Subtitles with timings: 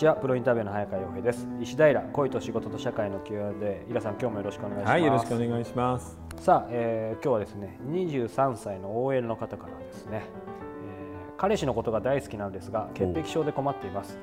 [0.00, 0.14] ちは。
[0.14, 1.46] プロインタビューの早川洋平です。
[1.60, 4.90] 石平恋と仕事と社会の Q&A イラさん今日もよろしくお願いします。
[4.92, 6.18] はいよろしくお願いします。
[6.38, 14.18] さあ、えー、今日はですね23歳の OL の方からですね、えー、彼氏のことが大好きなんですが潔癖症で困っています。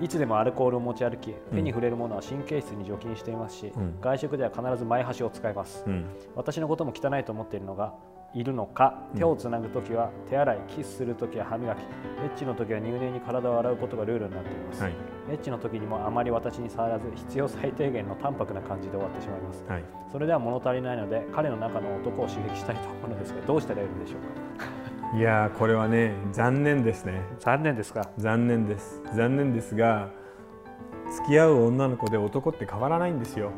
[0.00, 7.94] いつでもアルコールを持ち歩き手に触れるものは神経質に除菌していますし、うん、外食では必ず前端を使います、うん、私のことも汚いと思っているのが
[8.38, 11.78] いるのか手をつなぐときは手洗いキスするときは歯磨き。
[11.78, 11.82] エ
[12.28, 14.92] ッチのときは入念に体を洗うことがルールになっています、はい、
[15.30, 25.16] エッチのときにもあまり私に触らず必要最低限の淡白な感じで終わってしまいます、はい、それでは物足りないので彼の中の男を刺激したいと思うのですがどうしたらいいでしょうか？
[25.16, 27.20] いやこれはね残念ですね。
[27.38, 28.10] 残念ですか？
[28.18, 29.02] 残念です。
[29.14, 30.08] 残念ですが
[31.14, 33.50] 付き合う女の子で男って変わらないんですよ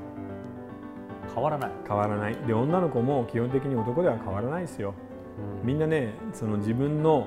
[1.38, 1.70] 変わらない。
[1.86, 2.36] 変わらない。
[2.46, 4.94] で女の子も基本的に男では変わらないですよ、
[5.62, 7.26] うん、みんなねその自分の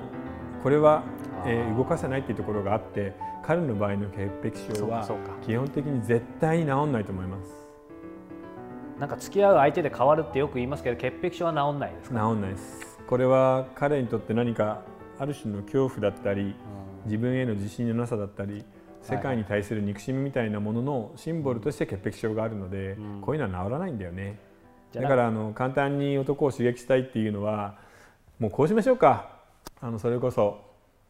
[0.62, 1.02] これは、
[1.46, 5.08] えー、動かせないっていうところがあって彼の場合の潔癖症は
[5.44, 7.50] 基本的に絶対に治んないと思います。
[9.00, 12.20] なんか付き合う相手で変わるってよく言いますけど潔癖症は治んないですか？
[12.20, 13.00] 治んないです。
[13.08, 14.82] これは彼にとって何か
[15.18, 16.52] ある種の恐怖だったり、うん、
[17.06, 18.64] 自分への自信のなさだったり
[19.02, 24.38] 世界に対する憎しみみたいなもののシンボルとして潔癖症があるので、うん、こういうのは治らないんだよね。
[24.94, 27.76] だからあの簡単に男を刺激したいっていうのは
[28.38, 29.30] もうこうしましょうか。
[29.80, 30.60] あのそれこそ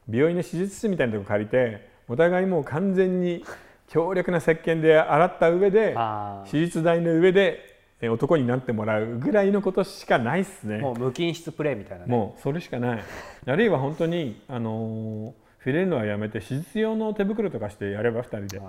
[0.08, 3.44] 病院の手術室みたいなとこ借りてお互いもう完全に
[3.88, 5.94] 強力な石鹸で洗った上で
[6.50, 7.60] 手術台の上で
[8.10, 10.78] 男になってもらうぐらいのことしかないっすね。
[10.78, 13.02] もう無菌室プレーみたいな、ね、もうそれしかない。
[13.46, 18.60] あるいは本当にあのー触れるのはやめて手術用の手袋とかしてやれば2人で。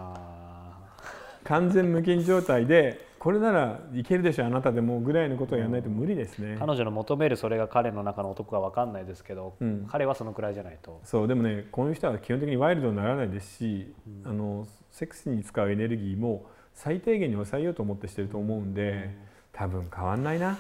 [1.44, 11.00] 完全無菌状態でこれならいけるでしょあなたでもぐらいのことをやらないと無理ですね、うん、彼女の求めるそれが彼の中の男か分かんないですけど、うん、彼はそのくらいじゃないと。
[11.03, 13.94] そうでもねこういう人は基本的にワイルドにならないですし、
[14.25, 19.16] うん、あのセックスに使うエネルギーも最低限に抑えようと思ってしてると思うんで、
[19.51, 20.57] 多分変わんないな。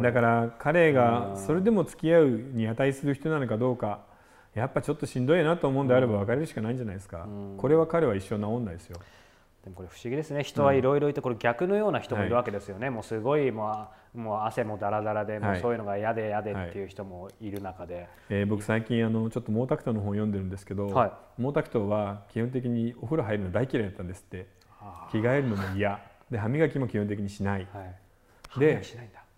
[0.00, 4.00] だから彼がそれでも付き合うに値する人なのかどうか
[4.54, 9.00] やっぱちょっとしんどいなと思うんであれば別れるしかないんじゃないですか、うん、これは彼は一生治んないですよ。
[9.64, 10.42] でもこれ不思議ですね。
[10.42, 21.06] 人はいろいろいてこれ逆のような人もいるわけですよね、はい、もうすごいもうもう汗もだらだらで、もうそういうのが嫌で嫌でっていう人もいる中で、はい、えー、僕最近あのちょっと毛沢東の本を読んでるんですけど、は
[21.38, 24.46] い、毛沢東は基本的にお風呂入るの大嫌いだったんですって。
[25.12, 26.00] 着替えるのも嫌。
[26.30, 27.68] で歯磨きも基本的にしない、
[28.58, 28.82] で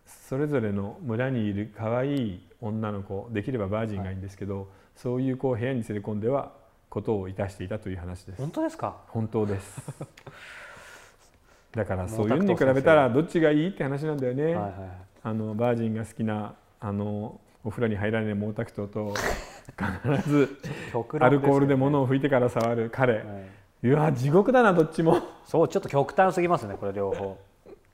[0.06, 6.52] それぞれの村にいる可愛い女の子できればバージンがいいんですけど、そういうこう部屋に連れ込んでは
[6.88, 8.40] ことをいたしていたという話です。
[8.40, 8.96] 本当ですか？
[9.08, 9.92] 本当です。
[11.72, 14.72] だからそういうのに比べたらどっちがいいって話なんだよね、はいはい、
[15.24, 19.14] あのバージンが好きなあのお風呂に入らない毛沢東と
[20.14, 20.56] 必ず
[21.18, 22.90] アルコールで物を拭いてから触る。
[22.92, 23.20] 彼、は
[23.82, 25.20] い、いや地獄だなどっちも。
[25.46, 27.38] そうちょっと極端すぎますねこれ両方。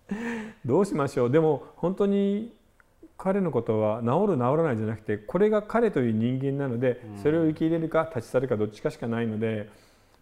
[0.67, 1.31] どうしましょう。
[1.31, 2.53] でも本当に
[3.23, 9.69] 彼のことは治る治らないじゃなくてこれが彼という人間なのでそれを受け入れるか立ち去るかどっちかしかないので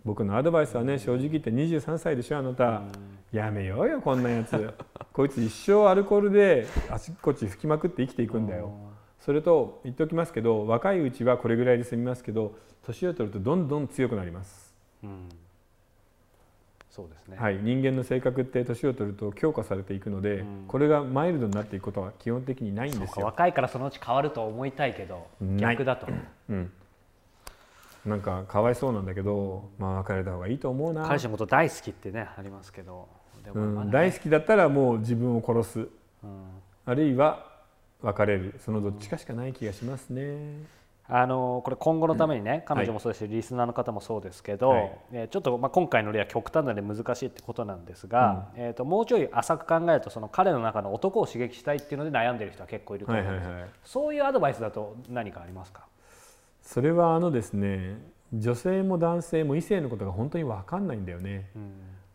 [0.04, 2.82] 僕のアドバイスはね正直言って23歳でしょあなた。
[3.30, 4.72] やめようよこんなやつ
[5.12, 8.72] こいつ一生アルコールであちこち吹きまくって生きていくんだよ。
[9.20, 12.54] それと言っておきますけど若いうちはこれぐらいで済みますけど
[12.84, 14.74] 年を取るとどんどん強くなります。
[15.04, 15.28] うん
[16.98, 23.26] そうですね、はい、人間の性格って年を取ると強化されていくので、うん、これがマイルドになっていくことは基本的にないんですよ。
[23.26, 26.08] 若いからそのうち変わると思いたいけど逆だと、
[26.48, 26.72] うん、
[28.04, 31.06] なんかかわいそうなんだけど、まあ、別れた方がいいと思うな。
[31.06, 33.06] 彼氏のこと大好きってねありますけど。
[33.44, 35.88] でも、ねうん、大好きだったらもう自分を殺す、
[36.84, 37.46] あるいは
[38.02, 38.54] 別れる。
[38.58, 40.66] そのどっちかしかない気がしますね。
[41.10, 55.86] あのこれ今後のためにね、彼女もそうですし、はい、リスナーの方もそうですけど、はい、えー、ちょっと、まあ、今回の例は極端なで難しいってことなんですが、うん、えーと、もうちょい浅く考えるとその彼の中の男を刺激したいっていうので悩んでる人は結構いると思うんです、そういうアドバイスだと何かありますか？
[56.60, 57.96] それはあのですね
[58.34, 61.72] 女性も男性も異性のことが本当に分かんないんだよね、うん、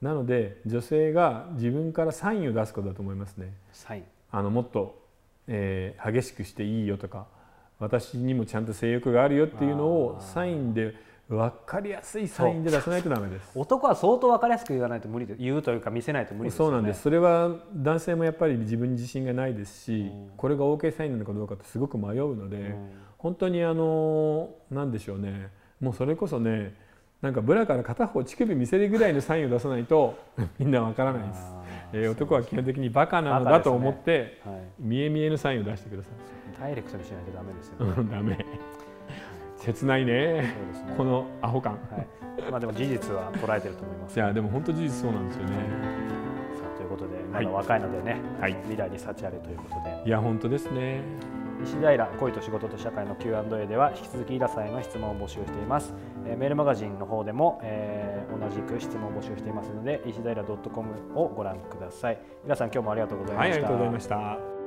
[0.07, 3.51] なので女性が自分からサインを出すことだと思いますね。
[3.71, 4.03] サイン。
[4.31, 5.01] あのもっと、
[5.47, 7.25] えー、激しくしていいよとか
[7.83, 10.95] 私にもちゃんと性欲があるよっていうのをサインで
[11.29, 13.51] 分かりやすいサインで出さないとダメです。
[13.55, 17.01] 男は相当分かりやすく言わないと無理で言うというか見せないと無理です、ね、そうなんです。
[17.01, 25.49] それは男性もやっぱり自分に自信がないですし、うん、これが OK サインなのかどうかってすごく迷うので、うん、本当にあの何でしょうね。
[25.79, 26.75] もうそれこそね
[27.21, 30.17] なんかブラから片方乳首見せるぐらいのサインを出さないと
[30.59, 31.41] みんな分からないです、
[31.93, 36.59] えー、男は基本的にバカなのだと思って、ねはい、見え見えのサインを出してください。
[36.59, 37.85] ダイレクトにしないとダメですよ。
[37.85, 38.11] ね。
[38.11, 38.45] ダメ。
[39.59, 40.41] 切ないね。
[40.41, 40.55] ね。
[40.97, 45.55] このアホ感、はい、まあでも事実は捉えてると思います、いやでも本当事実そうなんですよね。
[46.57, 50.03] さあということでまだ若いのでね、はい、未来に幸あれということで。
[50.05, 51.01] いや本当ですね。
[51.63, 62.19] 石平恋と仕事と社会の Q&A では引き続きイラさんへの質問を募集しています、えー、メールマガジンの方でも、えー、同じく質問を募集していますので石平 .com をご覧ください。
[62.43, 64.62] 皆さん今日もありがとうございました、はい、ありがとうございました。